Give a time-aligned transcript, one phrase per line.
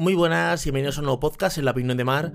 [0.00, 2.32] Muy buenas y bienvenidos a un nuevo podcast en la opinión de Mar.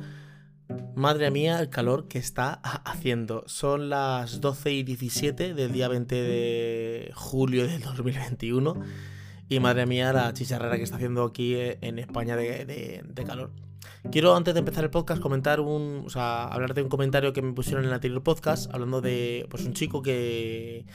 [0.93, 3.43] Madre mía, el calor que está haciendo.
[3.47, 8.79] Son las 12 y 17 del día 20 de julio del 2021.
[9.49, 13.49] Y madre mía, la chicharrera que está haciendo aquí en España de, calor.
[14.11, 17.41] Quiero antes de empezar el podcast comentar un, o sea, hablar de un comentario que
[17.41, 20.85] me pusieron en el anterior podcast, hablando de, pues un chico que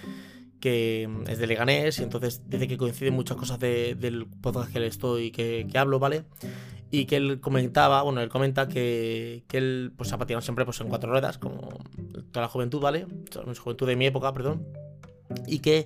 [0.60, 4.86] que es de Leganés y entonces dice que coinciden muchas cosas del podcast que le
[4.86, 6.24] estoy, que, que, hablo, ¿vale?
[6.90, 10.80] Y que él comentaba, bueno, él comenta que, que él pues ha patinado siempre pues,
[10.80, 11.78] en cuatro ruedas, como
[12.30, 13.06] toda la juventud, ¿vale?
[13.34, 14.66] La juventud de mi época, perdón.
[15.46, 15.84] Y que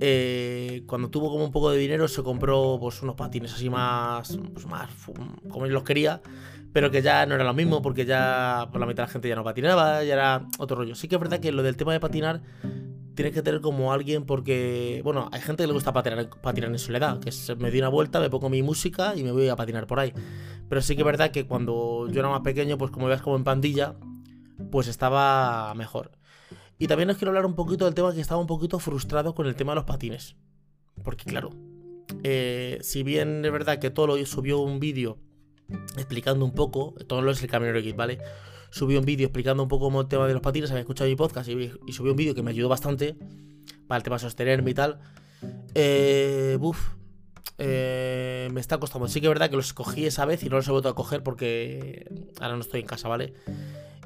[0.00, 4.38] eh, cuando tuvo como un poco de dinero se compró pues unos patines así más,
[4.52, 4.90] pues más
[5.48, 6.20] como él los quería,
[6.72, 9.28] pero que ya no era lo mismo porque ya por la mitad de la gente
[9.28, 10.94] ya no patinaba, ya era otro rollo.
[10.94, 12.42] Sí que es verdad que lo del tema de patinar
[13.14, 16.78] tienes que tener como alguien porque, bueno, hay gente que le gusta patinar, patinar en
[16.78, 19.56] soledad, que se me doy una vuelta, me pongo mi música y me voy a
[19.56, 20.12] patinar por ahí.
[20.68, 23.36] Pero sí que es verdad que cuando yo era más pequeño, pues como veas como
[23.36, 23.94] en pandilla,
[24.70, 26.10] pues estaba mejor.
[26.78, 29.46] Y también os quiero hablar un poquito del tema que estaba un poquito frustrado con
[29.46, 30.36] el tema de los patines.
[31.02, 31.50] Porque claro,
[32.22, 35.18] eh, si bien es verdad que todo lo subió un vídeo
[35.96, 38.18] explicando un poco, todo lo es el Caminero Kit, ¿vale?
[38.74, 41.48] Subí un vídeo explicando un poco el tema de los patines, había escuchado mi podcast
[41.48, 43.16] y, subí un vídeo que me ayudó bastante
[43.86, 44.98] para el tema de sostenerme y tal.
[45.76, 46.58] Eh,
[47.58, 49.06] eh, me está costando.
[49.06, 50.94] Sí que es verdad que los escogí esa vez y no los he vuelto a
[50.96, 53.34] coger porque ahora no estoy en casa, ¿vale?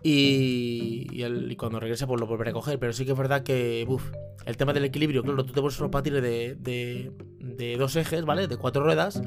[0.02, 1.25] Y,
[1.56, 2.78] cuando regrese pues lo volveré a coger.
[2.78, 4.10] Pero sí que es verdad que, uff,
[4.44, 8.47] el tema del equilibrio, claro, tú te pones unos patines de, de, dos ejes, ¿vale?
[8.48, 9.22] De cuatro ruedas.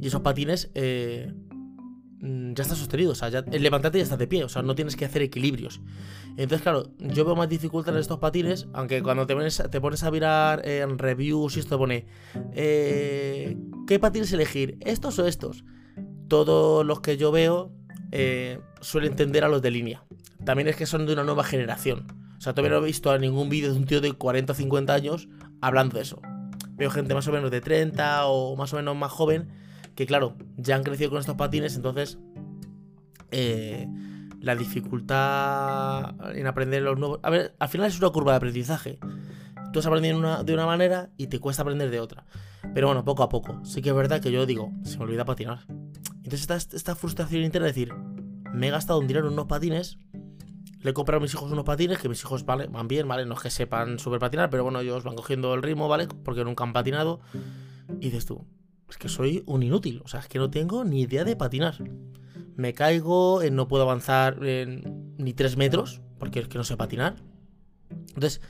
[0.00, 1.30] Y esos patines eh,
[2.54, 4.96] ya está sostenido, o sea, ya, levantarte ya está de pie, o sea, no tienes
[4.96, 5.80] que hacer equilibrios.
[6.36, 9.34] Entonces, claro, yo veo más dificultad en estos patines, aunque cuando te
[9.80, 12.06] pones, a mirar en reviews y esto pone,
[12.52, 14.78] eh, ¿qué patines elegir?
[14.80, 15.64] ¿Estos o estos?
[16.28, 17.72] Todos los que yo veo
[18.12, 20.04] eh, suelen tender a los de línea.
[20.44, 22.06] También es que son de una nueva generación.
[22.36, 24.92] O sea, todavía no he visto ningún vídeo de un tío de 40 o 50
[24.92, 25.28] años
[25.60, 26.20] hablando de eso.
[26.72, 29.48] Veo gente más o menos de 30 o más o menos más joven
[29.96, 32.18] que claro, ya han crecido con estos patines, entonces
[33.32, 33.88] eh,
[34.40, 37.18] la dificultad en aprender los nuevos...
[37.22, 38.98] A ver, al final es una curva de aprendizaje.
[39.72, 42.26] Tú has aprendido de una manera y te cuesta aprender de otra.
[42.74, 43.64] Pero bueno, poco a poco.
[43.64, 45.66] Sí que es verdad que yo digo, se me olvida patinar.
[46.16, 47.94] Entonces esta, esta frustración interna de decir,
[48.52, 49.98] me he gastado un dinero en unos patines,
[50.80, 53.24] le he comprado a mis hijos unos patines, que mis hijos vale, van bien, ¿vale?
[53.24, 56.06] No es que sepan super patinar, pero bueno, ellos van cogiendo el ritmo, ¿vale?
[56.06, 57.20] Porque nunca han patinado.
[58.00, 58.44] Y dices tú,
[58.88, 60.02] es que soy un inútil.
[60.04, 61.76] O sea, es que no tengo ni idea de patinar.
[62.56, 67.16] Me caigo, no puedo avanzar ni tres metros, porque es que no sé patinar.
[68.08, 68.40] Entonces,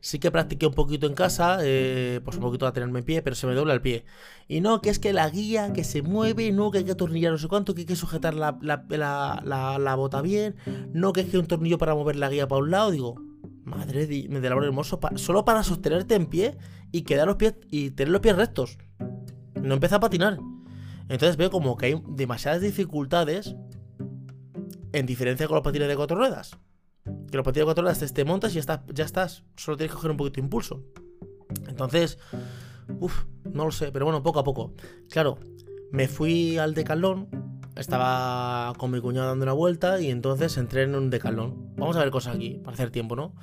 [0.00, 3.22] sí que practiqué un poquito en casa, eh, pues un poquito a tenerme en pie,
[3.22, 4.04] pero se me dobla el pie.
[4.46, 7.32] Y no, que es que la guía que se mueve, no, que hay que atornillar
[7.32, 10.56] no sé cuánto, que hay que sujetar la, la, bota bien,
[10.92, 12.90] no, que es que un tornillo para mover la guía para un lado.
[12.90, 13.16] Digo,
[13.64, 16.56] madre de, de labor hermoso, solo para sostenerte en pie
[16.92, 18.78] y quedar los pies y tener los pies rectos
[19.66, 20.38] no empieza a patinar.
[21.08, 23.54] Entonces veo como que hay demasiadas dificultades
[24.92, 26.58] en diferencia con los patines de cuatro ruedas.
[27.04, 29.44] Que los patines de cuatro ruedas te, montas y ya, ya estás.
[29.56, 30.82] Solo tienes que coger un poquito de impulso.
[31.68, 32.18] Entonces,
[33.00, 34.72] uff, no lo sé, pero bueno, poco a poco.
[35.10, 35.38] Claro,
[35.92, 37.28] me fui al decalón.
[37.76, 41.74] Estaba con mi cuñado dando una vuelta y entonces entré en un decalón.
[41.76, 43.34] Vamos a ver cosas aquí, para hacer tiempo, ¿no?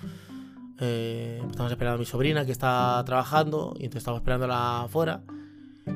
[0.79, 5.21] Eh, estamos esperando a mi sobrina que está trabajando y entonces estamos esperándola afuera.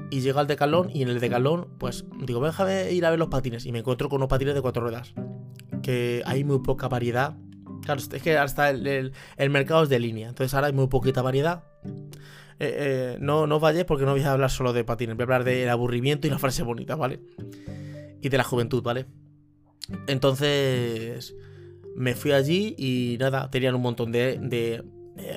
[0.09, 3.30] Y llego al decalón y en el decalón, pues digo, déjame ir a ver los
[3.30, 3.66] patines.
[3.66, 5.14] Y me encuentro con unos patines de cuatro ruedas.
[5.81, 7.36] Que hay muy poca variedad.
[7.84, 10.30] Claro, es que hasta el, el, mercado es de línea.
[10.30, 11.64] Entonces ahora hay muy poquita variedad.
[12.59, 15.16] Eh, eh, no, no vayáis porque no voy a hablar solo de patines.
[15.16, 17.22] Voy a hablar del aburrimiento y la frase bonita, ¿vale?
[18.22, 19.06] Y de la juventud, ¿vale?
[20.08, 21.36] Entonces
[21.96, 24.84] me fui allí y nada, tenían un montón de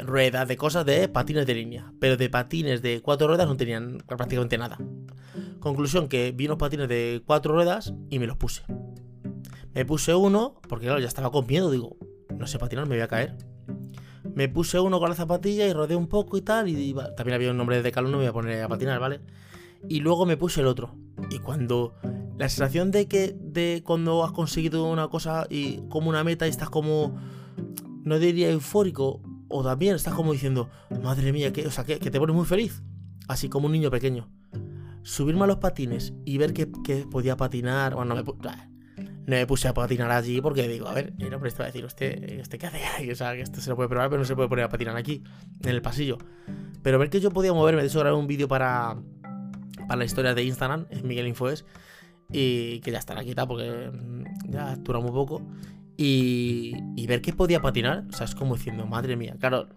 [0.05, 1.93] ruedas, de cosas de patines de línea.
[2.01, 4.79] Pero de patines de cuatro ruedas no tenían prácticamente nada.
[5.61, 8.63] Conclusión que vi unos patines de cuatro ruedas y me los puse.
[9.75, 11.97] Me puse uno, porque claro, ya estaba con miedo, digo,
[12.37, 13.37] no sé patinar, me voy a caer.
[14.35, 16.69] Me puse uno con la zapatilla y rodeé un poco y tal.
[16.69, 19.21] Y también había un nombre de decalón, no me voy a poner a patinar, ¿vale?
[19.89, 20.95] Y luego me puse el otro.
[21.31, 21.95] Y cuando.
[22.39, 23.37] La sensación de que.
[23.39, 27.19] de cuando has conseguido una cosa y como una meta y estás como.
[28.03, 30.71] No diría eufórico, o también estás como diciendo,
[31.03, 32.83] madre mía, que, o sea, que, te pones muy feliz.
[33.29, 34.29] Así como un niño pequeño.
[35.03, 37.95] Subirme a los patines y ver que, podía patinar.
[37.95, 38.57] Bueno, no me, no
[39.27, 41.85] me, puse a patinar allí porque digo, a ver, no, pero esto va a decir,
[41.85, 43.11] usted, ¿usted qué hace ahí?
[43.11, 44.97] O sea, que esto se lo puede probar, pero no se puede poner a patinar
[44.97, 45.23] aquí,
[45.63, 46.19] en el pasillo.
[46.83, 48.97] Pero ver que yo podía moverme, de hecho grabé un vídeo para,
[49.89, 51.65] para la historia de Instagram, en Miguel Infoes.
[52.33, 55.43] y que ya estará quita porque mm, ya dura muy poco.
[56.03, 59.69] Y, y ver que podía patinar, o sea, es como diciendo, madre mía, claro,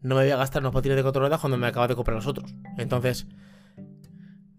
[0.00, 2.14] no me voy a gastar unos patines de cuatro ruedas cuando me acaba de comprar
[2.14, 2.54] los otros.
[2.78, 3.26] Entonces,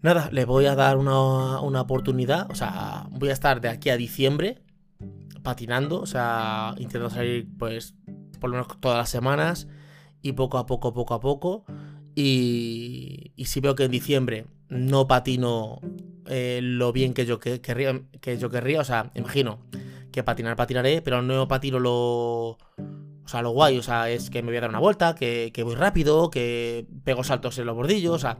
[0.03, 3.89] nada, le voy a dar una, una oportunidad, o sea, voy a estar de aquí
[3.89, 4.61] a diciembre
[5.41, 7.95] patinando, o sea, intentando salir pues
[8.39, 9.67] por lo menos todas las semanas
[10.21, 11.65] y poco a poco, poco a poco.
[12.13, 15.79] Y, y si veo que en diciembre no patino
[16.27, 17.59] eh, lo bien que yo que
[18.37, 19.57] yo querría, o sea, imagino
[20.13, 22.57] que patinar patinaré, pero no patino lo...
[23.25, 25.51] O sea, lo guay, o sea, es que me voy a dar una vuelta, que,
[25.54, 28.39] que voy rápido, que pego saltos en los bordillos, o sea,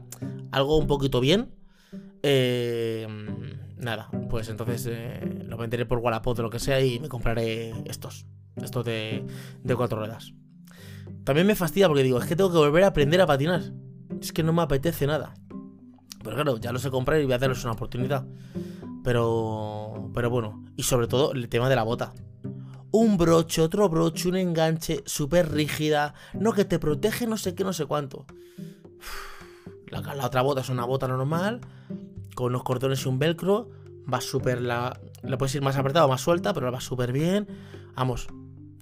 [0.52, 1.54] algo un poquito bien.
[2.22, 3.06] Eh,
[3.76, 7.72] nada, pues entonces eh, lo venderé por Wallapop o lo que sea y me compraré
[7.86, 8.26] estos,
[8.56, 9.26] estos de,
[9.62, 10.34] de cuatro ruedas.
[11.24, 13.62] También me fastidia porque digo, es que tengo que volver a aprender a patinar.
[14.20, 15.34] Es que no me apetece nada.
[16.22, 18.26] Pero claro, ya lo sé comprar y voy a darles una oportunidad.
[19.04, 22.12] Pero, pero bueno, y sobre todo el tema de la bota.
[22.90, 27.62] Un broche, otro broche, un enganche súper rígida, no que te protege no sé qué,
[27.62, 28.26] no sé cuánto.
[29.88, 31.60] La, la, otra bota es una bota normal,
[32.34, 33.70] con unos cordones y un velcro,
[34.12, 34.98] va súper la...
[35.22, 37.46] Le puedes ir más apretado o más suelta, pero va súper bien.
[37.94, 38.26] Vamos,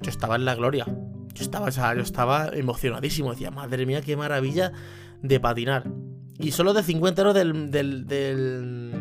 [0.00, 0.86] yo estaba en la gloria.
[0.86, 3.32] Yo estaba, yo estaba emocionadísimo.
[3.32, 4.72] Decía, madre mía, qué maravilla
[5.22, 5.84] de patinar.
[6.38, 7.70] Y solo de 50 euros del.
[7.70, 8.06] del.
[8.06, 8.91] del.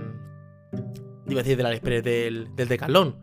[1.32, 3.16] Iba a decir del Aliexpress, del, del Decathlon.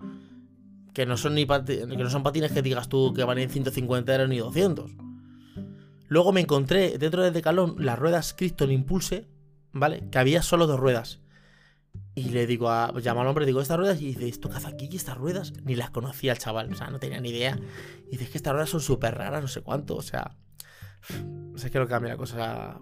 [0.93, 4.29] Que no son ni que no son patines que digas tú que valen 150 euros
[4.29, 4.91] ni 200.
[6.09, 9.29] Luego me encontré dentro del Decathlon las ruedas Crystal Impulse,
[9.73, 10.09] ¿vale?
[10.11, 11.21] Que había solo dos ruedas.
[12.15, 12.93] Y le digo a.
[13.01, 14.01] Llamo al hombre, digo, estas ruedas.
[14.01, 14.89] Y dice, ¿esto qué aquí?
[14.91, 15.53] ¿Y estas ruedas?
[15.65, 16.73] Ni las conocía el chaval.
[16.73, 17.59] O sea, no tenía ni idea.
[18.09, 19.97] Y dice, es que estas ruedas son súper raras, no sé cuánto.
[19.97, 20.37] O sea.
[21.21, 22.81] No sé qué lo cambia la cosa.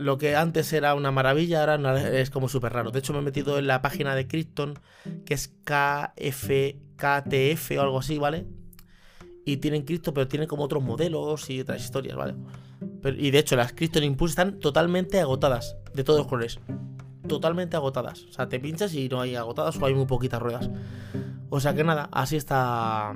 [0.00, 2.90] Lo que antes era una maravilla, ahora es como súper raro.
[2.90, 4.78] De hecho, me he metido en la página de Krypton,
[5.24, 8.46] que es KFKTF o algo así, ¿vale?
[9.44, 12.34] Y tienen Krypton, pero tienen como otros modelos y otras historias, ¿vale?
[13.18, 16.58] y de hecho, las Krypton Impulse están totalmente agotadas, de todos los colores
[17.30, 18.24] totalmente agotadas.
[18.24, 20.68] O sea, te pinchas y no hay agotadas o hay muy poquitas ruedas.
[21.48, 23.14] O sea que nada, así está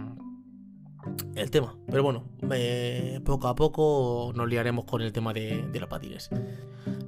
[1.35, 1.77] el tema.
[1.89, 2.25] Pero bueno,
[3.25, 6.31] poco a poco nos liaremos con el tema de, los patines.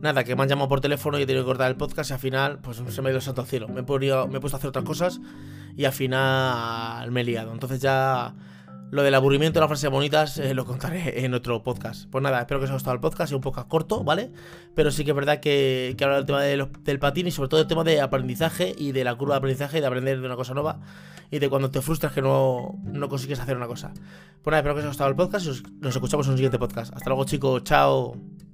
[0.00, 2.12] Nada, que me han llamado por teléfono y he tenido que cortar el podcast y
[2.12, 3.68] al final, pues se me ha ido santo al cielo.
[3.68, 5.20] Me he, puesto a hacer otras cosas
[5.76, 7.52] y al final me he liado.
[7.52, 8.34] Entonces ya
[8.90, 12.08] lo del aburrimiento de las frases bonitas eh, lo contaré en otro podcast.
[12.10, 14.32] Pues nada, espero que os haya gustado el podcast, es un podcast corto, ¿vale?
[14.74, 17.60] Pero sí que es verdad que, que habla del tema del patín y sobre todo
[17.60, 20.36] el tema de aprendizaje y de la curva de aprendizaje y de aprender de una
[20.36, 20.80] cosa nueva
[21.30, 23.92] y de cuando te frustras que no, no consigues hacer una cosa.
[24.42, 26.58] Pues nada, espero que os haya gustado el podcast y nos escuchamos en un siguiente
[26.58, 26.94] podcast.
[26.94, 28.45] Hasta luego chicos, chao.